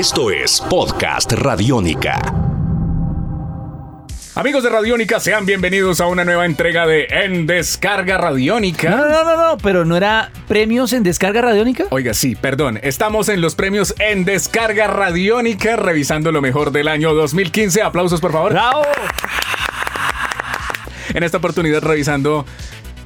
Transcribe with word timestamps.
Esto 0.00 0.30
es 0.30 0.62
Podcast 0.62 1.30
Radiónica. 1.32 2.18
Amigos 4.34 4.62
de 4.62 4.70
Radiónica, 4.70 5.20
sean 5.20 5.44
bienvenidos 5.44 6.00
a 6.00 6.06
una 6.06 6.24
nueva 6.24 6.46
entrega 6.46 6.86
de 6.86 7.06
En 7.10 7.46
Descarga 7.46 8.16
Radiónica. 8.16 8.88
No, 8.88 9.06
no, 9.06 9.24
no, 9.24 9.36
no, 9.36 9.58
pero 9.58 9.84
no 9.84 9.98
era 9.98 10.32
premios 10.48 10.94
en 10.94 11.02
descarga 11.02 11.42
radiónica. 11.42 11.84
Oiga, 11.90 12.14
sí, 12.14 12.34
perdón. 12.34 12.80
Estamos 12.82 13.28
en 13.28 13.42
los 13.42 13.54
premios 13.54 13.94
En 13.98 14.24
Descarga 14.24 14.86
Radiónica, 14.86 15.76
revisando 15.76 16.32
lo 16.32 16.40
mejor 16.40 16.72
del 16.72 16.88
año 16.88 17.12
2015. 17.12 17.82
Aplausos, 17.82 18.22
por 18.22 18.32
favor. 18.32 18.52
¡Bravo! 18.52 18.84
En 21.12 21.24
esta 21.24 21.36
oportunidad, 21.36 21.82
revisando 21.82 22.46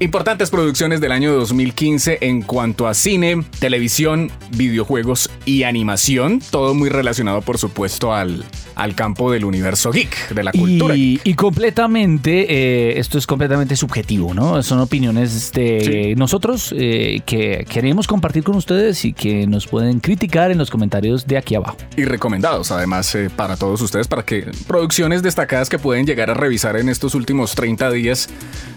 importantes 0.01 0.51
producciones 0.51 1.01
del 1.01 1.13
año 1.13 1.33
2015 1.35 2.19
en 2.23 2.43
cuanto 2.43 2.87
a 2.89 2.95
cine, 2.95 3.45
televisión, 3.59 4.31
videojuegos 4.57 5.31
y 5.45 5.63
animación. 5.63 6.41
Todo 6.51 6.75
muy 6.75 6.89
relacionado, 6.89 7.41
por 7.43 7.59
supuesto, 7.59 8.13
al, 8.13 8.45
al 8.75 8.95
campo 8.95 9.31
del 9.31 9.45
universo 9.45 9.93
geek, 9.93 10.29
de 10.31 10.43
la 10.45 10.53
cultura. 10.53 10.97
Y, 10.97 11.21
y 11.25 11.35
completamente, 11.35 12.47
eh, 12.95 12.99
esto 12.99 13.19
es 13.19 13.27
completamente 13.27 13.77
subjetivo, 13.77 14.35
¿no? 14.35 14.63
Son 14.63 14.81
opiniones 14.81 15.53
de 15.53 15.65
Sí. 15.85 16.15
nosotros 16.19 16.75
eh, 16.77 17.21
que 17.25 17.65
queremos 17.69 18.07
compartir 18.07 18.43
con 18.43 18.57
ustedes 18.57 19.05
y 19.05 19.13
que 19.13 19.47
nos 19.47 19.67
pueden 19.67 20.01
criticar 20.01 20.51
en 20.51 20.59
los 20.59 20.71
comentarios 20.71 21.27
de 21.27 21.39
aquí 21.39 21.55
abajo. 21.55 21.77
y 21.97 22.05
recomendados 22.05 22.71
además 22.71 23.15
eh, 23.15 23.31
para 23.35 23.57
todos 23.57 23.81
ustedes 23.81 24.09
para 24.09 24.25
que 24.25 24.47
producciones 24.67 25.23
destacadas 25.23 25.69
que 25.69 25.79
pueden 25.79 26.07
llegar 26.07 26.31
a 26.31 26.35
revisar 26.35 26.77
en 26.77 26.89
estos 26.89 27.15
últimos 27.15 27.55
30 27.55 27.91
días 27.91 28.29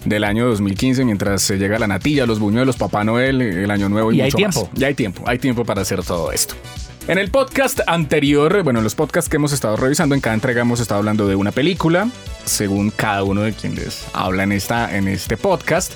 del 0.06 0.24
año 0.24 0.48
2015 0.48 1.04
mientras 1.08 1.42
se 1.42 1.58
llega 1.58 1.80
la 1.80 1.88
natilla, 1.88 2.26
los 2.28 2.40
buñuelos, 2.40 2.78
Papá 2.78 3.04
Noel, 3.04 3.42
el 3.42 3.72
año 3.72 3.90
nuevo 3.90 4.12
y, 4.12 4.18
Y 4.18 4.22
hay 4.22 4.32
mucho 4.32 4.46
más. 4.46 4.56
tiempo. 4.56 4.70
Ya 4.76 4.88
hay 4.88 4.94
tiempo, 4.94 5.24
hay 5.26 5.40
tiempo 5.40 5.66
para 5.66 5.82
hacer 5.82 6.04
todo 6.04 6.32
esto. 6.32 6.54
En 7.08 7.18
el 7.18 7.32
podcast 7.32 7.80
anterior, 7.88 8.64
bueno, 8.64 8.80
en 8.80 8.84
los 8.84 8.94
podcasts 8.94 9.30
que 9.30 9.38
hemos 9.38 9.54
estado 9.54 9.76
revisando, 9.78 10.14
en 10.14 10.22
cada 10.22 10.34
entrega 10.36 10.62
hemos 10.62 10.80
estado 10.80 11.00
hablando 11.00 11.28
de 11.28 11.36
una 11.36 11.52
película, 11.52 12.10
según 12.46 12.92
cada 12.92 13.24
uno 13.24 13.42
de 13.42 13.54
quienes 13.54 14.06
habla 14.14 14.44
en, 14.44 14.52
esta, 14.52 14.96
en 14.96 15.08
este 15.08 15.38
podcast. 15.38 15.94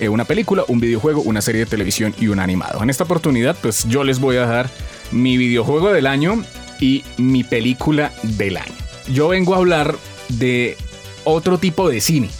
eh, 0.00 0.08
una 0.10 0.24
película, 0.24 0.62
un 0.68 0.78
videojuego, 0.80 1.22
una 1.22 1.40
serie 1.42 1.60
de 1.60 1.66
televisión 1.66 2.14
y 2.20 2.28
un 2.28 2.38
animado. 2.40 2.82
En 2.82 2.90
esta 2.90 3.04
oportunidad, 3.04 3.56
pues 3.60 3.86
yo 3.88 4.04
les 4.04 4.18
voy 4.20 4.36
a 4.36 4.46
dar 4.46 4.68
mi 5.12 5.36
videojuego 5.38 5.92
del 5.92 6.06
año 6.06 6.44
y 6.78 7.04
mi 7.16 7.42
película 7.42 8.12
del 8.22 8.56
año. 8.58 8.74
Yo 9.12 9.28
vengo 9.28 9.54
a 9.54 9.58
hablar 9.58 9.94
de 10.28 10.76
otro 11.24 11.58
tipo 11.58 11.88
de 11.88 12.00
cine, 12.00 12.30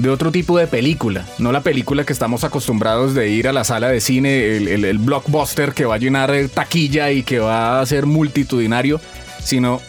de 0.00 0.08
otro 0.08 0.32
tipo 0.32 0.56
de 0.58 0.66
película, 0.66 1.26
no 1.38 1.52
la 1.52 1.60
película 1.62 2.04
que 2.04 2.12
estamos 2.12 2.44
acostumbrados 2.44 3.12
de 3.14 3.28
ir 3.30 3.48
a 3.48 3.52
la 3.52 3.64
sala 3.64 3.88
de 3.88 4.00
cine, 4.00 4.56
el, 4.56 4.84
el- 4.84 4.98
blockbuster 4.98 5.72
que 5.74 5.84
va 5.84 5.96
a 5.96 5.98
llenar 5.98 6.34
eh, 6.34 6.48
taquilla 6.48 7.10
y 7.10 7.22
que 7.22 7.38
va 7.38 7.80
a 7.80 7.86
ser 7.86 8.06
multitudinario, 8.06 9.00
sino 9.42 9.80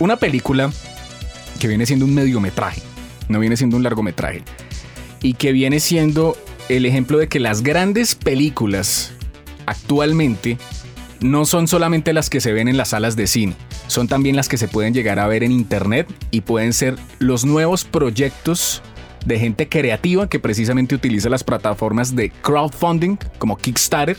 una 0.00 0.16
película 0.16 0.70
que 1.60 1.68
viene 1.68 1.86
siendo 1.86 2.04
un 2.04 2.14
mediometraje, 2.14 2.82
no 3.28 3.38
viene 3.38 3.56
siendo 3.56 3.76
un 3.76 3.82
largometraje, 3.84 4.42
y 5.22 5.34
que 5.34 5.52
viene 5.52 5.80
siendo 5.80 6.36
el 6.68 6.84
ejemplo 6.84 7.18
de 7.18 7.28
que 7.28 7.40
las 7.40 7.62
grandes 7.62 8.14
películas 8.14 9.12
actualmente 9.66 10.58
no 11.20 11.46
son 11.46 11.68
solamente 11.68 12.12
las 12.12 12.28
que 12.28 12.40
se 12.40 12.52
ven 12.52 12.68
en 12.68 12.76
las 12.76 12.88
salas 12.88 13.14
de 13.16 13.26
cine, 13.28 13.54
son 13.86 14.08
también 14.08 14.36
las 14.36 14.48
que 14.48 14.58
se 14.58 14.68
pueden 14.68 14.92
llegar 14.92 15.18
a 15.20 15.26
ver 15.28 15.44
en 15.44 15.52
internet 15.52 16.06
y 16.30 16.40
pueden 16.42 16.72
ser 16.72 16.96
los 17.18 17.44
nuevos 17.44 17.84
proyectos 17.84 18.82
de 19.24 19.38
gente 19.38 19.68
creativa 19.68 20.28
que 20.28 20.38
precisamente 20.40 20.94
utiliza 20.94 21.28
las 21.28 21.44
plataformas 21.44 22.14
de 22.16 22.30
crowdfunding 22.30 23.16
como 23.38 23.56
Kickstarter 23.56 24.16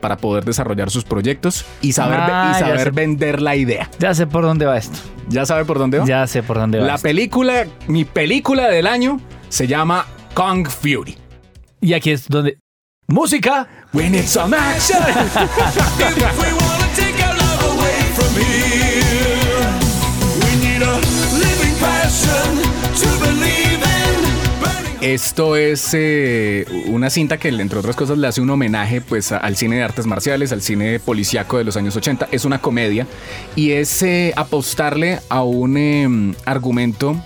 para 0.00 0.16
poder 0.18 0.44
desarrollar 0.44 0.90
sus 0.90 1.04
proyectos 1.04 1.64
y 1.80 1.92
saber, 1.92 2.18
Ah, 2.20 2.52
y 2.54 2.60
ya 2.60 2.66
saber 2.66 2.92
vender 2.92 3.40
la 3.42 3.56
idea. 3.56 3.90
Ya 3.98 4.14
sé 4.14 4.26
por 4.26 4.44
dónde 4.44 4.66
va 4.66 4.76
esto. 4.76 4.98
¿Ya 5.28 5.44
sabe 5.46 5.64
por 5.64 5.78
dónde 5.78 5.98
va? 5.98 6.04
Ya 6.06 6.26
sé 6.26 6.42
por 6.42 6.58
dónde 6.58 6.78
va 6.78 6.86
La 6.86 6.94
esto. 6.96 7.02
película, 7.08 7.66
mi 7.88 8.04
película 8.04 8.68
del 8.68 8.86
año 8.86 9.20
se 9.48 9.66
llama 9.66 10.06
Kong 10.34 10.68
Fury. 10.68 11.16
Y 11.80 11.94
aquí 11.94 12.10
es 12.10 12.28
donde... 12.28 12.58
¡Música! 13.08 13.68
We 13.92 14.10
need 14.10 14.24
some 14.26 14.54
action. 14.56 14.98
Esto 25.06 25.54
es 25.54 25.90
eh, 25.92 26.66
una 26.88 27.10
cinta 27.10 27.38
que, 27.38 27.46
entre 27.46 27.78
otras 27.78 27.94
cosas, 27.94 28.18
le 28.18 28.26
hace 28.26 28.40
un 28.40 28.50
homenaje 28.50 29.00
pues, 29.00 29.30
al 29.30 29.54
cine 29.54 29.76
de 29.76 29.84
artes 29.84 30.04
marciales, 30.04 30.50
al 30.50 30.62
cine 30.62 30.98
policíaco 30.98 31.58
de 31.58 31.62
los 31.62 31.76
años 31.76 31.94
80. 31.94 32.26
Es 32.32 32.44
una 32.44 32.60
comedia 32.60 33.06
y 33.54 33.70
es 33.70 34.02
eh, 34.02 34.32
apostarle 34.34 35.20
a 35.28 35.44
un 35.44 35.76
em, 35.76 36.34
argumento 36.44 37.16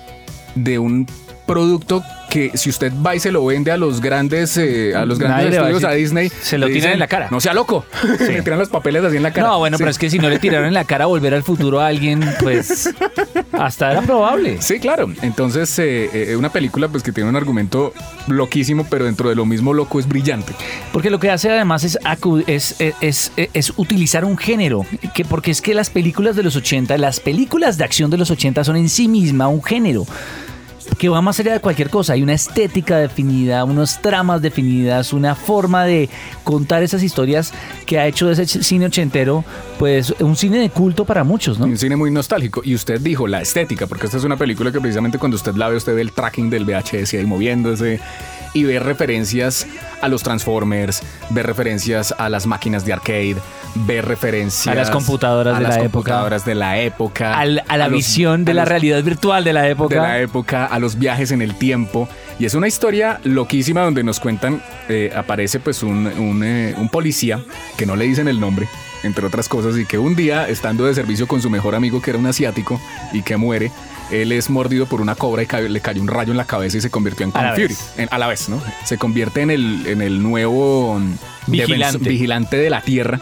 de 0.54 0.78
un 0.78 1.06
producto 1.46 2.02
que 2.30 2.52
si 2.56 2.70
usted 2.70 2.92
va 3.04 3.14
y 3.14 3.20
se 3.20 3.30
lo 3.30 3.44
vende 3.44 3.70
a 3.72 3.76
los 3.76 4.00
grandes 4.00 4.56
eh, 4.56 4.94
a 4.94 5.04
los 5.04 5.18
grandes 5.18 5.46
Nadie 5.46 5.58
a 5.58 5.62
estudios 5.68 5.84
a, 5.84 5.92
Disney 5.94 6.30
se 6.40 6.56
lo 6.56 6.68
tiran 6.68 6.92
en 6.92 6.98
la 7.00 7.06
cara. 7.08 7.28
no 7.30 7.40
sea 7.40 7.52
loco 7.52 7.84
le 8.20 8.40
tiran 8.42 8.58
los 8.58 8.68
papeles 8.68 9.04
así 9.04 9.16
en 9.18 9.22
la 9.22 9.32
cara 9.32 9.48
No, 9.48 9.58
bueno, 9.58 9.76
Sí. 9.76 9.82
pero 9.82 9.90
es 9.90 9.98
que 9.98 10.08
si 10.08 10.18
no 10.18 10.28
le 10.30 10.38
tiraron 10.38 10.66
en 10.68 10.74
la 10.74 10.84
cara 10.84 11.06
volver 11.06 11.34
al 11.34 11.42
futuro 11.42 11.80
a 11.80 11.88
alguien, 11.88 12.24
pues 12.40 12.88
hasta 13.52 13.90
era 13.92 14.02
probable. 14.02 14.56
Sí, 14.62 14.78
claro. 14.80 15.10
Entonces, 15.22 15.76
eh, 15.78 16.08
eh, 16.12 16.36
una 16.36 16.50
película 16.50 16.88
pues 16.88 17.02
que 17.02 17.12
tiene 17.12 17.28
un 17.28 17.36
argumento 17.36 17.92
loquísimo, 18.28 18.86
pero 18.88 19.04
dentro 19.04 19.28
de 19.28 19.34
lo 19.34 19.44
mismo 19.44 19.74
loco 19.74 19.98
es 20.00 20.06
brillante. 20.08 20.52
Porque 20.92 21.10
lo 21.10 21.18
que 21.18 21.30
hace 21.30 21.50
además 21.50 21.84
es, 21.84 21.98
es, 22.46 22.76
es- 23.00 23.32
es 23.36 23.72
utilizar 23.76 24.24
un 24.24 24.36
género. 24.38 24.86
Que, 25.14 25.24
porque 25.24 25.50
es 25.50 25.60
que 25.60 25.74
las 25.74 25.90
películas 25.90 26.36
de 26.36 26.42
los 26.42 26.56
80, 26.56 26.96
las 26.98 27.20
películas 27.20 27.76
de 27.76 27.84
acción 27.84 28.10
de 28.10 28.18
los 28.18 28.30
80 28.30 28.64
son 28.64 28.76
en 28.76 28.88
sí 28.88 29.08
misma 29.08 29.48
un 29.48 29.62
género 29.62 30.06
que 30.98 31.08
va 31.08 31.20
más 31.20 31.40
allá 31.40 31.52
de 31.52 31.60
cualquier 31.60 31.90
cosa. 31.90 32.12
Hay 32.14 32.22
una 32.22 32.34
estética 32.34 32.98
definida, 32.98 33.64
unas 33.64 34.00
tramas 34.00 34.42
definidas, 34.42 35.12
una 35.12 35.34
forma 35.34 35.84
de 35.84 36.08
contar 36.44 36.82
esas 36.82 37.02
historias 37.02 37.52
que 37.86 37.98
ha 37.98 38.06
hecho 38.06 38.26
de 38.26 38.42
ese 38.42 38.62
cine 38.62 38.86
ochentero, 38.86 39.44
pues 39.78 40.14
un 40.20 40.36
cine 40.36 40.58
de 40.58 40.70
culto 40.70 41.04
para 41.04 41.24
muchos, 41.24 41.58
¿no? 41.58 41.66
Un 41.66 41.78
cine 41.78 41.96
muy 41.96 42.10
nostálgico. 42.10 42.62
Y 42.64 42.74
usted 42.74 43.00
dijo 43.00 43.26
la 43.26 43.40
estética, 43.40 43.86
porque 43.86 44.06
esta 44.06 44.18
es 44.18 44.24
una 44.24 44.36
película 44.36 44.72
que 44.72 44.80
precisamente 44.80 45.18
cuando 45.18 45.36
usted 45.36 45.54
la 45.54 45.68
ve, 45.68 45.76
usted 45.76 45.94
ve 45.94 46.02
el 46.02 46.12
tracking 46.12 46.50
del 46.50 46.64
VHS 46.64 47.14
ahí 47.14 47.26
moviéndose 47.26 48.00
y 48.52 48.64
ve 48.64 48.78
referencias 48.78 49.66
a 50.02 50.08
los 50.08 50.22
Transformers, 50.22 51.02
ve 51.30 51.42
referencias 51.42 52.14
a 52.18 52.28
las 52.28 52.46
máquinas 52.46 52.84
de 52.84 52.92
arcade, 52.92 53.36
ve 53.74 54.02
referencias 54.02 54.72
A 54.72 54.74
las 54.74 54.90
computadoras 54.90 55.54
a 55.54 55.58
de 55.58 55.62
las 55.64 55.76
la 55.76 55.82
época. 55.84 55.92
computadoras 55.92 56.44
de 56.44 56.54
la 56.56 56.78
época, 56.80 57.38
Al- 57.38 57.62
a 57.68 57.76
la 57.76 57.88
visión 57.88 58.44
de 58.44 58.54
la 58.54 58.62
los- 58.62 58.68
realidad 58.68 59.02
virtual 59.04 59.44
de 59.44 59.52
la 59.52 59.68
época. 59.68 59.94
de 59.94 60.00
la 60.00 60.18
época, 60.20 60.66
a 60.66 60.78
los 60.78 60.98
viajes 60.98 61.30
en 61.30 61.42
el 61.42 61.54
tiempo. 61.54 62.08
Y 62.38 62.46
es 62.46 62.54
una 62.54 62.66
historia 62.66 63.20
loquísima 63.24 63.82
donde 63.82 64.02
nos 64.02 64.18
cuentan, 64.18 64.62
eh, 64.88 65.12
aparece 65.14 65.60
pues 65.60 65.82
un, 65.82 66.06
un, 66.06 66.42
eh, 66.42 66.74
un 66.78 66.88
policía 66.88 67.40
que 67.76 67.86
no 67.86 67.94
le 67.96 68.06
dicen 68.06 68.26
el 68.28 68.40
nombre, 68.40 68.66
entre 69.02 69.26
otras 69.26 69.48
cosas, 69.48 69.76
y 69.78 69.86
que 69.86 69.98
un 69.98 70.14
día, 70.16 70.48
estando 70.48 70.84
de 70.86 70.94
servicio 70.94 71.26
con 71.26 71.40
su 71.42 71.48
mejor 71.50 71.74
amigo, 71.74 72.00
que 72.02 72.10
era 72.10 72.18
un 72.18 72.26
asiático, 72.26 72.80
y 73.12 73.22
que 73.22 73.36
muere, 73.36 73.70
él 74.10 74.32
es 74.32 74.50
mordido 74.50 74.86
por 74.86 75.00
una 75.00 75.14
cobra 75.14 75.42
y 75.42 75.46
ca- 75.46 75.60
le 75.60 75.80
cayó 75.80 76.02
un 76.02 76.08
rayo 76.08 76.32
en 76.32 76.36
la 76.36 76.44
cabeza 76.44 76.78
y 76.78 76.80
se 76.80 76.90
convirtió 76.90 77.24
en 77.24 77.30
A 77.30 77.40
Kung 77.40 77.50
Fury. 77.54 77.66
vez. 77.68 77.92
En- 77.96 78.08
a 78.10 78.18
la 78.18 78.26
vez, 78.26 78.48
¿no? 78.48 78.60
Se 78.84 78.98
convierte 78.98 79.40
en 79.42 79.50
el, 79.50 79.86
en 79.86 80.02
el 80.02 80.22
nuevo 80.22 80.98
mm, 80.98 81.50
Vigilante. 81.50 82.08
vigilante 82.08 82.56
de 82.56 82.70
la 82.70 82.80
tierra 82.82 83.20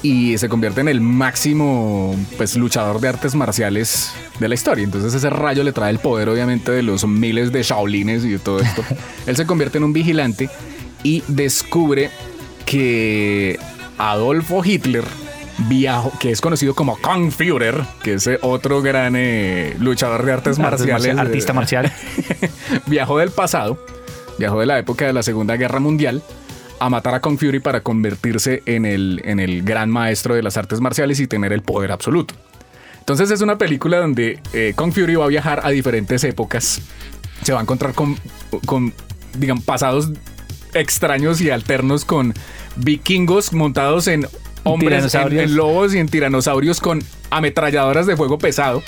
y 0.00 0.38
se 0.38 0.48
convierte 0.48 0.80
en 0.80 0.86
el 0.88 1.00
máximo 1.00 2.14
pues 2.36 2.56
luchador 2.56 3.00
de 3.00 3.08
artes 3.08 3.34
marciales 3.34 4.12
de 4.38 4.48
la 4.48 4.54
historia. 4.54 4.84
Entonces 4.84 5.12
ese 5.12 5.28
rayo 5.28 5.64
le 5.64 5.72
trae 5.72 5.90
el 5.90 5.98
poder 5.98 6.28
obviamente 6.28 6.70
de 6.70 6.82
los 6.84 7.04
miles 7.06 7.50
de 7.50 7.64
Shaolines 7.64 8.24
y 8.24 8.30
de 8.30 8.38
todo 8.38 8.60
esto. 8.60 8.84
Él 9.26 9.34
se 9.36 9.44
convierte 9.44 9.78
en 9.78 9.84
un 9.84 9.92
vigilante 9.92 10.48
y 11.02 11.24
descubre 11.26 12.10
que 12.64 13.58
Adolfo 13.98 14.64
Hitler 14.64 15.04
viajó, 15.68 16.12
que 16.18 16.30
es 16.30 16.40
conocido 16.40 16.74
como 16.74 16.96
Kung 16.98 17.30
Führer, 17.32 17.82
que 18.02 18.14
es 18.14 18.26
eh, 18.26 18.38
otro 18.42 18.80
gran 18.80 19.14
eh, 19.16 19.74
luchador 19.80 20.24
de 20.24 20.32
artes, 20.32 20.58
Artes 20.58 20.78
marciales, 20.86 20.92
marcial- 21.14 21.18
artista 21.18 21.52
eh, 21.52 21.54
marcial. 21.54 21.92
viajó 22.86 23.18
del 23.18 23.30
pasado, 23.30 23.84
viajó 24.38 24.60
de 24.60 24.66
la 24.66 24.78
época 24.78 25.06
de 25.06 25.12
la 25.12 25.22
Segunda 25.22 25.56
Guerra 25.56 25.80
Mundial 25.80 26.22
a 26.80 26.88
matar 26.88 27.14
a 27.14 27.20
Kung 27.20 27.38
Fury 27.38 27.58
para 27.58 27.80
convertirse 27.82 28.62
en 28.66 28.86
el, 28.86 29.20
en 29.24 29.40
el 29.40 29.62
gran 29.64 29.90
maestro 29.90 30.34
de 30.36 30.42
las 30.44 30.56
artes 30.56 30.80
marciales 30.80 31.18
y 31.18 31.26
tener 31.26 31.52
el 31.52 31.62
poder 31.62 31.90
absoluto. 31.90 32.34
Entonces 33.00 33.30
es 33.32 33.40
una 33.40 33.58
película 33.58 33.98
donde 33.98 34.38
eh, 34.52 34.74
Kung 34.76 34.92
Fury 34.92 35.16
va 35.16 35.24
a 35.24 35.28
viajar 35.28 35.60
a 35.64 35.70
diferentes 35.70 36.22
épocas, 36.22 36.80
se 37.42 37.52
va 37.52 37.58
a 37.58 37.62
encontrar 37.62 37.94
con, 37.94 38.16
con 38.64 38.92
digamos, 39.36 39.64
pasados 39.64 40.10
extraños 40.78 41.40
y 41.40 41.50
alternos 41.50 42.04
con 42.04 42.34
vikingos 42.76 43.52
montados 43.52 44.06
en 44.08 44.26
hombres, 44.64 45.04
en, 45.44 45.56
lobos 45.56 45.94
y 45.94 45.98
en 45.98 46.08
tiranosaurios 46.08 46.80
con 46.80 47.02
ametralladoras 47.30 48.06
de 48.06 48.16
fuego 48.16 48.38
pesado 48.38 48.82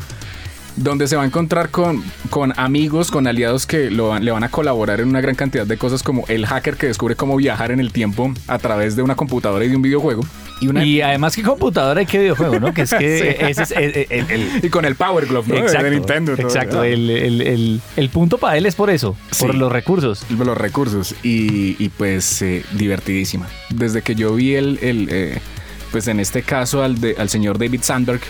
donde 0.77 1.09
se 1.09 1.17
va 1.17 1.23
a 1.25 1.27
encontrar 1.27 1.71
con, 1.71 2.03
con 2.31 2.53
amigos, 2.59 3.11
con 3.11 3.27
aliados 3.27 3.67
que 3.67 3.91
lo 3.91 4.09
van- 4.09 4.25
le 4.25 4.31
van 4.31 4.45
a 4.45 4.51
colaborar 4.51 5.01
en 5.01 5.09
una 5.09 5.21
gran 5.21 5.35
cantidad 5.35 5.67
de 5.67 5.77
cosas 5.77 6.03
como 6.03 6.25
el 6.29 6.47
hacker 6.47 6.77
que 6.77 6.87
descubre 6.87 7.17
cómo 7.17 7.37
viajar 7.37 7.71
en 7.73 7.81
el 7.81 7.93
tiempo 7.93 8.33
a 8.47 8.59
través 8.59 8.95
de 8.97 9.03
una 9.03 9.15
computadora 9.17 9.65
y 9.65 9.69
de 9.69 9.77
un 9.77 9.83
videojuego. 9.83 10.23
Y 10.61 10.69
una- 10.69 10.85
Y 10.85 11.01
además, 11.01 11.35
¿qué 11.35 11.43
computadora 11.43 12.03
y 12.03 12.07
qué 12.07 12.19
videojuego, 12.19 12.61
no? 12.61 12.75
Que 12.75 12.83
es 12.83 12.91
que 12.93 13.19
Sí. 13.39 13.45
ese 13.51 13.63
es 13.63 13.71
el, 13.71 14.07
el- 14.11 14.31
el- 14.31 14.61
Y 14.65 14.69
con 14.69 14.85
el 14.85 14.95
Power 14.95 15.27
Glove, 15.27 15.49
¿no? 15.49 15.57
exacto, 15.57 15.85
de 15.85 15.91
Nintendo. 15.91 16.37
todo, 16.37 16.47
exacto. 16.47 16.85
El, 16.85 17.09
el- 17.11 17.41
el- 17.41 17.81
el 17.97 18.09
punto 18.11 18.39
para 18.39 18.57
él 18.59 18.67
es 18.67 18.75
por 18.75 18.91
eso, 18.91 19.17
por 19.39 19.55
los 19.55 19.73
recursos. 19.73 20.25
los 20.31 20.57
recursos 20.59 21.15
y, 21.23 21.77
y, 21.83 21.89
pues 21.89 22.43
eh, 22.43 22.65
divertidísima. 22.73 23.49
Desde 23.71 24.03
que 24.03 24.15
yo 24.15 24.35
vi 24.35 24.55
el, 24.55 24.79
el, 24.83 25.09
eh, 25.11 25.39
pues 25.91 26.07
en 26.09 26.21
este 26.21 26.43
caso 26.43 26.83
al, 26.83 27.01
de- 27.01 27.17
al 27.19 27.29
señor 27.31 27.59
David 27.59 27.81
Sandberg, 27.83 28.21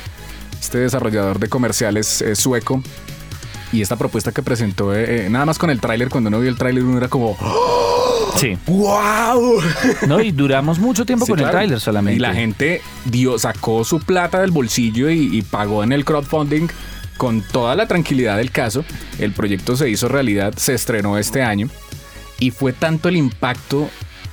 este 0.60 0.78
desarrollador 0.78 1.38
de 1.40 1.48
comerciales 1.48 2.22
eh, 2.22 2.36
sueco, 2.36 2.82
y 3.72 3.82
esta 3.82 3.96
propuesta 3.96 4.32
que 4.32 4.42
presentó, 4.42 4.94
eh, 4.94 5.26
eh, 5.26 5.30
nada 5.30 5.46
más 5.46 5.58
con 5.58 5.70
el 5.70 5.80
tráiler, 5.80 6.08
cuando 6.08 6.28
uno 6.28 6.40
vio 6.40 6.48
el 6.50 6.56
tráiler 6.56 6.82
uno 6.84 6.98
era 6.98 7.08
como 7.08 7.36
Sí. 8.38 8.56
¡Wow! 8.66 9.60
No, 10.06 10.20
y 10.20 10.30
duramos 10.32 10.78
mucho 10.78 11.04
tiempo 11.06 11.24
Sí, 11.26 11.30
con 11.32 11.38
claro. 11.38 11.50
el 11.50 11.52
tráiler 11.56 11.80
solamente. 11.80 12.16
Y 12.16 12.18
la 12.20 12.34
gente 12.34 12.82
dio, 13.04 13.38
sacó 13.38 13.84
su 13.84 14.00
plata 14.00 14.40
del 14.40 14.50
bolsillo 14.50 15.10
y, 15.10 15.36
y 15.36 15.42
pagó 15.42 15.82
en 15.84 15.92
el 15.92 16.04
crowdfunding 16.04 16.68
con 17.16 17.42
toda 17.42 17.74
la 17.76 17.86
tranquilidad 17.86 18.36
del 18.38 18.50
caso. 18.50 18.84
El 19.18 19.32
proyecto 19.32 19.76
se 19.76 19.90
hizo 19.90 20.08
realidad, 20.08 20.54
se 20.56 20.74
estrenó 20.74 21.18
este 21.18 21.42
año 21.42 21.68
y 22.38 22.50
fue 22.50 22.72
tanto 22.72 23.08
el 23.08 23.16
impacto 23.16 23.90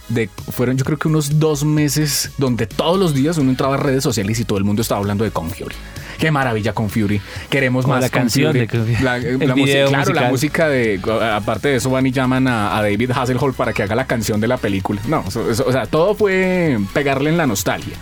de 0.10 0.30
fueron 0.54 0.78
yo 0.78 0.86
creo 0.86 0.98
que 0.98 1.10
unos 1.10 1.38
dos 1.38 1.66
meses 1.66 2.32
donde 2.38 2.66
todos 2.66 2.98
los 2.98 3.14
días 3.14 3.38
uno 3.38 3.50
entraba 3.50 3.74
a 3.76 3.78
redes 3.78 4.04
sociales 4.04 4.40
y 4.40 4.46
todo 4.46 4.58
el 4.58 4.64
mundo 4.64 4.82
estaba 4.82 5.00
hablando 5.02 5.26
de 5.26 5.32
Kong 5.32 5.50
Fury. 5.50 5.76
Qué 6.18 6.32
maravilla 6.32 6.74
con 6.74 6.90
Fury. 6.90 7.22
Queremos 7.50 7.86
más 7.88 8.02
la 8.02 8.10
Kong 8.10 8.22
canción 8.22 8.54
Fury. 8.54 8.66
de. 8.68 9.04
La, 9.04 9.18
la 9.20 9.54
video 9.54 9.90
claro, 9.90 10.14
la 10.14 10.30
música 10.30 10.68
de 10.68 11.00
aparte 11.34 11.68
de 11.70 11.76
eso 11.76 11.90
van 11.90 12.06
y 12.08 12.12
llaman 12.12 12.48
a, 12.48 12.78
a 12.78 12.82
David 12.82 13.12
Hasselhoff 13.12 13.56
para 13.56 13.74
que 13.74 13.84
haga 13.84 13.96
la 13.96 14.08
canción 14.08 14.42
de 14.42 14.48
la 14.48 14.58
película. 14.58 15.00
No, 15.08 15.24
eso- 15.28 15.50
eso- 15.50 15.66
o 15.68 15.72
sea, 15.72 15.86
todo 15.86 16.16
fue 16.16 16.78
pegarle 16.94 17.30
en 17.30 17.38
la 17.38 17.46
nostalgia. 17.48 17.96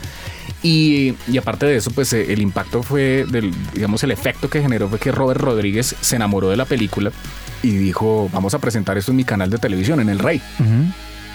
Y, 0.64 1.14
y 1.28 1.38
aparte 1.38 1.66
de 1.66 1.76
eso, 1.76 1.92
pues 1.92 2.12
eh, 2.14 2.32
el 2.34 2.42
impacto 2.42 2.82
fue, 2.82 3.26
del, 3.30 3.52
digamos, 3.74 4.04
el 4.04 4.12
efecto 4.12 4.50
que 4.50 4.62
generó 4.62 4.88
fue 4.90 4.98
que 4.98 5.12
Robert 5.12 5.40
Rodríguez 5.40 5.96
se 6.02 6.16
enamoró 6.16 6.50
de 6.50 6.58
la 6.58 6.66
película 6.66 7.12
y 7.62 7.72
dijo, 7.72 8.30
vamos 8.34 8.54
a 8.56 8.60
presentar 8.60 8.98
esto 8.98 9.12
en 9.12 9.18
mi 9.18 9.24
canal 9.26 9.50
de 9.50 9.58
televisión, 9.60 10.00
en 10.00 10.10
El 10.10 10.18
Rey. 10.20 10.42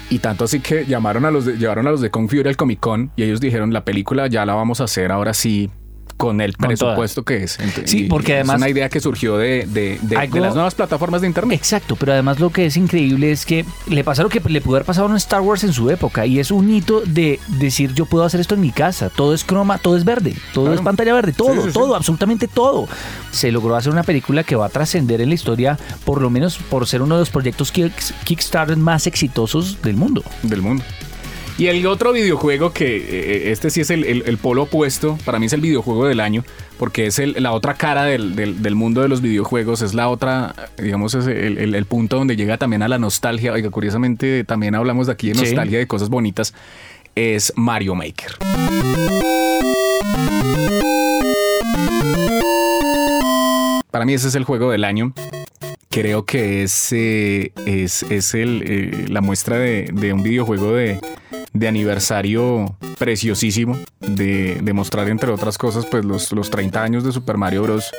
Y 0.09 0.19
tanto 0.19 0.45
así 0.45 0.59
que 0.59 0.85
llamaron 0.87 1.25
a 1.25 1.31
los 1.31 1.45
de, 1.45 1.57
llevaron 1.57 1.87
a 1.87 1.91
los 1.93 2.01
de 2.01 2.11
Kung 2.11 2.29
Fury 2.29 2.49
al 2.49 2.57
Comic 2.57 2.81
Con 2.81 3.13
y 3.15 3.23
ellos 3.23 3.41
dijeron, 3.41 3.73
la 3.73 3.85
película 3.85 4.27
ya 4.27 4.45
la 4.45 4.55
vamos 4.55 4.81
a 4.81 4.85
hacer 4.85 5.13
ahora 5.13 5.33
sí 5.35 5.71
con 6.21 6.41
el 6.43 6.55
Con 6.57 6.69
presupuesto 6.69 7.23
que 7.25 7.43
es. 7.45 7.59
Ent- 7.59 7.87
Sí, 7.87 8.05
porque 8.05 8.35
además- 8.35 8.57
Es 8.57 8.61
una 8.61 8.69
idea 8.69 8.89
que 8.91 9.01
surgió 9.01 9.39
de, 9.39 9.67
de- 9.67 9.99
de- 10.03 10.41
las 10.41 10.55
nuevas 10.55 10.75
plataformas 10.75 11.23
de 11.23 11.27
internet. 11.29 11.59
Exacto, 11.59 11.97
pero 11.97 12.13
además 12.13 12.39
lo 12.39 12.51
que 12.51 12.67
es 12.67 12.77
increíble 12.77 13.33
es 13.33 13.47
que 13.47 13.65
le 13.89 14.05
pasa 14.05 14.23
lo 14.23 14.29
que 14.29 14.41
le 14.41 14.61
pudo 14.61 14.77
haber 14.77 14.85
pasado 14.87 15.07
a 15.07 15.11
un 15.11 15.17
Star 15.17 15.41
Wars 15.41 15.65
en 15.65 15.73
su 15.73 15.89
época 15.91 16.27
y 16.27 16.39
es 16.39 16.51
un 16.51 16.71
hito 16.71 17.01
de 17.07 17.41
decir 17.59 17.95
yo 17.95 18.05
puedo 18.05 18.25
hacer 18.25 18.41
esto 18.41 18.55
en 18.55 18.61
mi 18.61 18.71
casa, 18.71 19.09
todo 19.09 19.33
es 19.35 19.45
croma, 19.45 19.79
todo 19.79 19.97
es 19.97 20.05
verde, 20.05 20.35
todo 20.53 20.67
Claro. 20.67 20.79
es 20.79 20.85
pantalla 20.85 21.15
verde, 21.15 21.33
todo, 21.33 21.55
Sí, 21.55 21.61
sí, 21.63 21.67
sí. 21.69 21.73
todo, 21.73 21.95
absolutamente 21.97 22.47
todo. 22.49 22.87
Se 23.33 23.51
logró 23.51 23.75
hacer 23.77 23.91
una 23.93 24.03
película 24.03 24.45
que 24.45 24.57
va 24.57 24.67
a 24.67 24.69
trascender 24.69 25.21
en 25.23 25.29
la 25.31 25.35
historia, 25.35 25.79
por 26.05 26.21
lo 26.21 26.29
menos 26.31 26.59
por 26.59 26.87
ser 26.87 27.01
uno 27.03 27.15
de 27.17 27.21
los 27.21 27.31
proyectos 27.31 27.73
Kick- 27.73 28.13
Kickstarter 28.25 28.77
más 28.77 29.07
exitosos 29.07 29.81
del 29.83 29.97
mundo. 29.97 30.23
del 30.43 30.61
mundo. 30.63 30.85
Y 31.61 31.67
el 31.67 31.87
otro 31.87 32.13
videojuego 32.15 32.73
que 32.73 32.97
eh, 32.97 33.51
este 33.53 33.69
sí 33.69 33.83
es 33.83 33.91
el, 33.91 34.05
el- 34.05 34.23
el 34.25 34.39
polo 34.39 34.63
opuesto, 34.63 35.19
para 35.27 35.39
mí 35.39 35.45
es 35.45 35.53
el 35.53 35.61
videojuego 35.61 36.07
del 36.07 36.21
año, 36.21 36.43
porque 36.79 37.05
es 37.07 37.19
el- 37.19 37.35
la 37.39 37.53
otra 37.53 37.75
cara 37.75 38.05
del, 38.05 38.35
del- 38.35 38.63
del 38.63 38.75
mundo 38.75 39.03
de 39.03 39.09
los 39.09 39.21
videojuegos, 39.21 39.83
es 39.83 39.93
la 39.93 40.09
otra, 40.09 40.55
digamos, 40.79 41.13
es 41.15 41.27
el, 41.27 41.85
punto 41.85 42.17
donde 42.17 42.35
llega 42.37 42.57
también 42.57 42.81
a 42.83 42.89
la 42.89 42.99
nostalgia. 42.99 43.53
Oiga, 43.53 43.69
curiosamente 43.69 44.43
también 44.45 44.75
hablamos 44.75 45.07
de 45.09 45.13
aquí 45.13 45.29
de 45.29 45.35
Sí. 45.35 45.41
nostalgia, 45.43 45.79
de 45.79 45.87
cosas 45.87 46.09
bonitas, 46.09 46.55
es 47.15 47.53
Mario 47.57 47.95
Maker. 47.95 48.39
Para 53.91 54.05
mí 54.05 54.15
ese 54.15 54.29
es 54.29 54.35
el 54.35 54.45
juego 54.45 54.71
del 54.71 54.85
año. 54.85 55.13
Creo 55.91 56.25
que 56.25 56.63
es, 56.63 56.93
eh, 56.93 57.53
es, 57.67 58.05
es 58.05 58.35
el, 58.35 58.63
eh, 58.65 59.07
la 59.09 59.21
muestra 59.21 59.59
de, 59.59 59.91
de 59.93 60.13
un 60.13 60.23
videojuego 60.23 60.73
de, 60.75 61.01
de 61.53 61.69
aniversario 61.69 62.77
preciosísimo, 62.99 63.79
de, 64.01 64.61
de 64.63 64.73
mostrar, 64.73 65.09
entre 65.09 65.31
otras 65.31 65.59
cosas, 65.59 65.87
pues 65.87 66.05
los, 66.05 66.33
los 66.33 66.51
30 66.51 66.83
años 66.83 67.05
de 67.05 67.13
Super 67.13 67.37
Mario 67.37 67.63
Bros. 67.63 67.91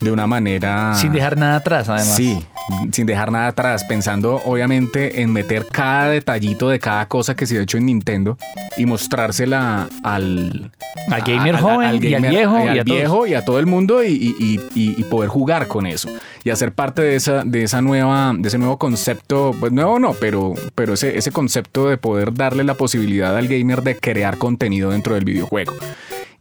de 0.00 0.10
una 0.10 0.26
manera... 0.26 0.94
Sin 0.94 1.12
dejar 1.12 1.36
nada 1.36 1.56
atrás, 1.56 1.88
además. 1.88 2.14
Sí, 2.16 2.44
sin 2.92 3.06
dejar 3.06 3.30
nada 3.30 3.48
atrás, 3.48 3.84
pensando 3.84 4.40
obviamente 4.44 5.20
en 5.22 5.32
meter 5.32 5.66
cada 5.70 6.08
detallito 6.08 6.68
de 6.68 6.78
cada 6.78 7.06
cosa 7.08 7.34
que 7.36 7.46
se 7.46 7.58
ha 7.58 7.62
hecho 7.62 7.76
en 7.78 7.86
Nintendo 7.86 8.38
y 8.76 8.86
mostrársela 8.86 9.88
al, 10.02 10.70
Al 11.10 11.22
gamer 11.22 11.56
joven 11.56 12.00
y 12.02 12.14
al 12.14 12.22
viejo 12.22 12.58
y 12.58 12.62
al 12.68 12.80
a 12.80 12.84
todos. 12.84 12.96
viejo 12.98 13.26
y 13.26 13.34
a 13.34 13.44
todo 13.44 13.58
el 13.58 13.66
mundo 13.66 14.02
y, 14.02 14.08
y- 14.08 14.34
y- 14.38 14.60
y- 14.74 14.94
y 14.98 15.04
poder 15.04 15.28
jugar 15.28 15.68
con 15.68 15.86
eso 15.86 16.08
y 16.42 16.50
hacer 16.50 16.72
parte 16.72 17.02
de 17.02 17.16
esa 17.16 17.44
de 17.44 17.62
esa 17.64 17.80
nueva 17.82 18.32
de 18.36 18.48
ese 18.48 18.58
nuevo 18.58 18.78
concepto, 18.78 19.54
pues 19.60 19.70
nuevo 19.72 19.98
no, 19.98 20.12
pero 20.14 20.54
pero 20.74 20.94
ese 20.94 21.16
ese 21.18 21.30
concepto 21.32 21.88
de 21.88 21.96
poder 21.98 22.32
darle 22.34 22.64
la 22.64 22.74
posibilidad 22.74 23.36
al 23.36 23.48
gamer 23.48 23.82
de 23.82 23.96
crear 23.96 24.38
contenido 24.38 24.90
dentro 24.90 25.14
del 25.14 25.24
videojuego. 25.24 25.74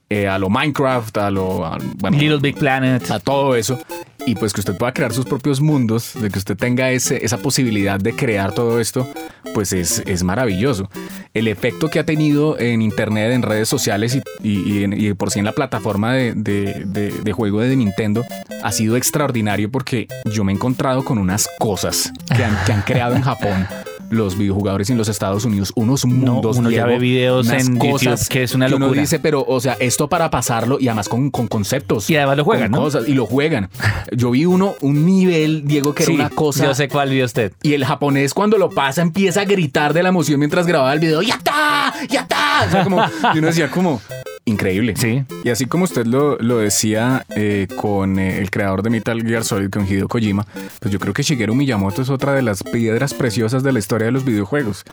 Eh, 0.10 0.28
a 0.28 0.38
lo 0.38 0.50
Minecraft, 0.50 1.18
a 1.18 1.32
lo 1.32 1.66
a- 1.66 1.78
bueno, 1.98 2.18
Little 2.18 2.38
Big 2.40 2.56
Planet. 2.58 3.10
a 3.10 3.20
todo 3.20 3.56
eso 3.56 3.80
y 4.26 4.36
pues 4.36 4.54
que 4.54 4.62
usted 4.62 4.76
pueda 4.78 4.94
crear 4.94 5.14
sus 5.14 5.26
propios 5.26 5.60
mundos, 5.62 6.14
de 6.20 6.30
que 6.30 6.40
usted 6.40 6.56
tenga 6.58 6.92
ese, 6.92 7.24
esa 7.26 7.38
posibilidad 7.38 8.00
de 8.00 8.14
crear 8.16 8.54
todo 8.54 8.80
esto, 8.80 9.08
pues 9.54 9.74
es, 9.74 10.02
es 10.06 10.24
maravilloso. 10.24 10.90
El 11.34 11.48
efecto 11.48 11.90
que 11.90 12.00
ha 12.00 12.06
tenido 12.06 12.58
en 12.60 12.82
internet, 12.82 13.32
en 13.32 13.42
redes 13.42 13.68
sociales 13.68 14.16
y, 14.16 14.24
y- 14.44 15.14
por 15.14 15.32
sí 15.32 15.40
en 15.40 15.46
la 15.46 15.52
plataforma 15.52 16.14
de, 16.14 16.34
de- 16.36 16.84
de- 16.86 17.12
de 17.12 17.34
juego 17.34 17.60
de 17.60 17.76
Nintendo 17.76 18.26
ha 18.64 18.72
sido 18.72 18.96
extraordinario 18.98 19.70
porque 19.72 20.08
yo 20.32 20.44
me 20.44 20.52
he 20.52 20.56
encontrado 20.56 21.04
con 21.04 21.18
unas 21.18 21.50
cosas 21.60 22.12
que 22.36 22.44
han, 22.44 22.58
que 22.66 22.72
han 22.74 22.82
creado 22.84 23.16
en 23.16 23.22
Japón. 23.24 23.68
Los 24.14 24.38
videojugadores 24.38 24.90
en 24.90 24.98
los 24.98 25.10
Estados 25.10 25.46
Unidos, 25.46 25.74
unos 25.76 26.06
mundos. 26.06 26.58
uno 26.58 26.70
ya 26.70 26.86
ve 26.86 27.00
videos 27.00 27.50
en 27.50 27.80
YouTube 27.80 28.28
que 28.30 28.44
es 28.44 28.54
una 28.54 28.68
uno 28.68 28.80
locura. 28.80 29.02
dice, 29.02 29.20
pero, 29.20 29.44
o 29.48 29.60
sea, 29.60 29.76
esto 29.80 30.08
para 30.08 30.30
pasarlo 30.30 30.80
y 30.80 30.88
además 30.88 31.10
con, 31.10 31.32
con 31.32 31.48
conceptos. 31.48 32.10
Y 32.10 32.16
además 32.16 32.38
lo 32.38 32.44
juegan, 32.44 32.72
¿no? 32.72 32.80
cosas, 32.80 33.08
y 33.08 33.14
lo 33.14 33.26
juegan. 33.26 33.70
Yo 34.12 34.32
vi 34.32 34.46
uno, 34.46 34.76
un 34.82 35.06
nivel, 35.06 35.66
Diego, 35.66 35.94
que 35.94 36.04
Sí, 36.04 36.14
era 36.14 36.28
una 36.28 36.36
cosa. 36.36 36.66
Yo 36.66 36.76
sé 36.76 36.88
cuál 36.88 37.10
vio 37.10 37.26
usted. 37.26 37.54
Y 37.64 37.74
el 37.74 37.86
japonés 37.86 38.34
cuando 38.34 38.58
lo 38.58 38.70
pasa 38.70 39.02
empieza 39.02 39.42
a 39.42 39.46
gritar 39.46 39.94
de 39.94 40.04
la 40.04 40.10
emoción 40.10 40.40
mientras 40.40 40.68
grababa 40.68 40.94
el 40.94 41.00
video. 41.00 41.22
¡Ya 41.22 41.36
está! 41.36 41.94
¡Ya 42.10 42.22
está! 42.22 42.66
O 42.68 42.72
sea, 42.72 42.84
como, 42.84 43.04
y 43.34 43.38
uno 43.40 43.48
decía 43.48 43.70
como, 43.70 44.02
increíble. 44.46 44.96
Sí. 44.96 45.24
Y 45.44 45.50
así 45.50 45.66
como 45.66 45.86
usted 45.86 46.06
lo, 46.06 46.38
lo 46.40 46.58
decía 46.58 47.26
eh, 47.36 47.68
con 47.76 48.20
eh, 48.20 48.40
el 48.40 48.52
creador 48.52 48.84
de 48.84 48.90
Metal 48.90 49.22
Gear 49.22 49.44
Solid, 49.44 49.70
con 49.70 49.88
Hideo 49.88 50.08
Kojima, 50.08 50.46
pues 50.80 50.92
yo 50.92 51.00
creo 51.00 51.14
que 51.14 51.24
Shigeru 51.24 51.56
Miyamoto 51.56 52.02
es 52.02 52.10
otra 52.10 52.34
de 52.34 52.42
las 52.42 52.64
piedras 52.64 53.14
preciosas 53.14 53.64
de 53.64 53.72
la 53.72 53.80
historia 53.80 54.06
de 54.06 54.12
los 54.12 54.26
videojuegos. 54.26 54.84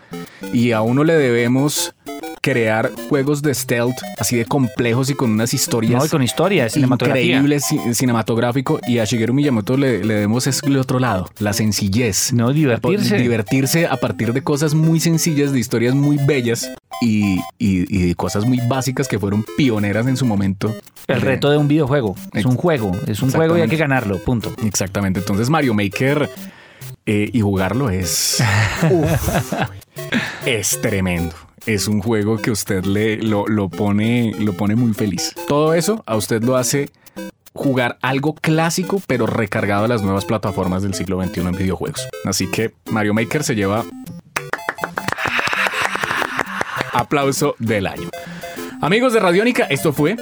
Y 0.53 0.73
a 0.73 0.83
uno 0.83 1.05
le 1.05 1.15
debemos 1.15 1.95
crear 2.43 2.91
juegos 3.11 3.43
de 3.43 3.55
stealth 3.55 3.97
así 4.19 4.37
de 4.37 4.47
complejos 4.47 5.11
y 5.11 5.15
con 5.15 5.31
unas 5.31 5.53
historias 5.53 6.01
No, 6.01 6.07
y 6.07 6.09
con 6.09 6.23
historia, 6.23 6.65
de 6.65 6.71
cinematografía. 6.71 7.23
increíble 7.37 7.57
ci- 7.59 7.93
cinematográfico 7.95 8.81
y 8.89 8.99
a 8.99 9.05
Shigeru 9.05 9.35
Miyamoto 9.35 9.77
le, 9.77 10.01
es 10.47 10.63
el 10.63 10.77
otro 10.79 10.99
lado, 10.99 11.29
la 11.39 11.53
sencillez. 11.53 12.33
No, 12.33 12.53
divertirse. 12.53 13.19
Divertirse 13.19 13.87
a 13.87 13.97
partir 13.99 14.33
de 14.33 14.43
cosas 14.43 14.75
muy 14.75 15.01
sencillas, 15.01 15.53
de 15.53 15.59
historias 15.61 15.95
muy 15.95 16.17
bellas 16.27 16.71
y, 17.03 17.37
y- 17.59 17.85
y 17.95 18.07
de 18.09 18.15
cosas 18.15 18.47
muy 18.47 18.59
básicas 18.69 19.07
que 19.07 19.19
fueron 19.19 19.45
pioneras 19.59 20.07
en 20.07 20.17
su 20.17 20.25
momento. 20.25 20.75
El 21.09 21.19
Eh, 21.19 21.21
reto 21.21 21.51
de 21.51 21.59
un 21.59 21.69
videojuego. 21.69 22.15
Es 22.33 22.47
un 22.47 22.57
juego. 22.57 22.93
Es 23.07 23.21
un 23.21 23.31
juego 23.33 23.59
y 23.59 23.61
hay 23.61 23.69
que 23.69 23.77
ganarlo. 23.77 24.19
Punto. 24.19 24.53
Exactamente. 24.65 25.21
Entonces 25.21 25.51
Mario 25.51 25.75
Maker 25.75 26.31
eh, 27.07 27.29
y 27.33 27.41
jugarlo 27.41 27.91
es... 27.91 28.43
uf, 28.91 29.63
es 30.47 30.81
tremendo. 30.81 31.35
Es 31.67 31.89
un 31.89 32.01
juego 32.01 32.39
que 32.39 32.51
usted 32.51 32.85
le, 32.85 33.19
lo, 33.19 33.45
pone, 33.69 34.33
lo 34.39 34.55
pone 34.55 34.77
muy 34.77 34.95
feliz. 34.95 35.35
Todo 35.47 35.75
eso 35.75 36.03
a 36.07 36.17
usted 36.17 36.43
lo 36.43 36.57
hace 36.57 36.91
jugar 37.53 37.99
algo 38.01 38.35
clásico, 38.35 39.03
pero 39.07 39.27
recargado 39.27 39.85
a 39.85 39.89
las 39.89 40.03
nuevas 40.03 40.25
plataformas 40.25 40.83
del 40.83 40.95
siglo 40.95 41.23
XXI 41.23 41.41
en 41.41 41.53
videojuegos. 41.53 42.09
Así 42.25 42.51
que 42.51 42.73
Mario 42.91 43.13
Maker 43.15 43.45
se 43.45 43.55
lleva 43.55 43.85
aplauso 46.93 47.55
del 47.59 47.87
año. 47.87 48.09
Amigos 48.81 49.13
de 49.13 49.21
Radiónica, 49.21 49.65
esto 49.65 49.93
fue 49.93 50.17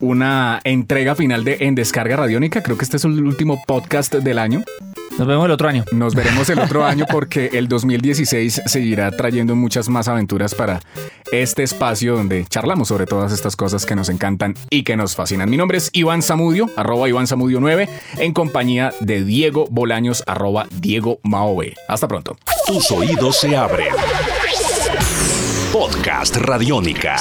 una 0.00 0.60
entrega 0.64 1.14
final 1.14 1.44
de 1.44 1.56
En 1.60 1.74
Descarga 1.74 2.16
Radiónica. 2.16 2.62
Creo 2.62 2.78
que 2.78 2.84
este 2.84 2.98
es 2.98 3.04
el 3.04 3.24
último 3.24 3.62
podcast 3.66 4.14
del 4.14 4.38
año. 4.38 4.62
Nos 5.18 5.28
vemos 5.28 5.44
el 5.44 5.52
otro 5.52 5.68
año. 5.68 5.84
Nos 5.92 6.14
veremos 6.14 6.48
el 6.50 6.58
otro 6.58 6.84
año 6.84 7.06
porque 7.10 7.50
el 7.52 7.68
2016 7.68 8.62
seguirá 8.66 9.12
trayendo 9.12 9.54
muchas 9.54 9.88
más 9.88 10.08
aventuras 10.08 10.56
para 10.56 10.80
este 11.30 11.62
espacio 11.62 12.16
donde 12.16 12.44
charlamos 12.46 12.88
sobre 12.88 13.06
todas 13.06 13.32
estas 13.32 13.54
cosas 13.54 13.86
que 13.86 13.94
nos 13.94 14.08
encantan 14.08 14.54
y 14.70 14.82
que 14.82 14.96
nos 14.96 15.14
fascinan. 15.14 15.48
Mi 15.48 15.56
nombre 15.56 15.78
es 15.78 15.90
Iván 15.92 16.22
Zamudio, 16.22 16.68
arroba 16.76 17.08
Iván 17.08 17.28
Zamudio 17.28 17.60
9, 17.60 17.88
en 18.18 18.32
compañía 18.32 18.92
de 19.00 19.24
Diego 19.24 19.66
Bolaños, 19.70 20.24
arroba 20.26 20.66
Diego 20.80 21.20
Maove. 21.22 21.74
Hasta 21.88 22.08
pronto. 22.08 22.36
Tus 22.66 22.90
oídos 22.90 23.38
se 23.38 23.56
abren. 23.56 23.94
Podcast 25.72 26.36
Radiónica. 26.36 27.16